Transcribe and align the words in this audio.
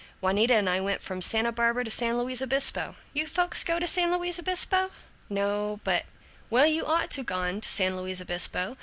Juanita 0.19 0.55
and 0.55 0.67
I 0.67 0.79
went 0.81 1.03
from 1.03 1.21
Santa 1.21 1.51
Barbara 1.51 1.83
to 1.83 1.91
San 1.91 2.17
Luis 2.17 2.41
Obispo. 2.41 2.95
You 3.13 3.27
folks 3.27 3.63
go 3.63 3.77
to 3.77 3.85
San 3.85 4.11
Luis 4.11 4.39
Obispo?" 4.39 4.89
"No, 5.29 5.79
but" 5.83 6.05
"Well 6.49 6.65
you 6.65 6.87
ought 6.87 7.11
to 7.11 7.21
gone 7.23 7.61
to 7.61 7.69
San 7.69 7.95
Luis 7.95 8.19
Obispo. 8.19 8.77